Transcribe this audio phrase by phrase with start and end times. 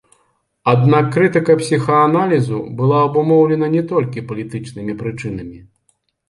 [0.71, 5.63] Аднак крытыка псіхааналізу была абумоўлена не толькі палітычнымі прычынамі.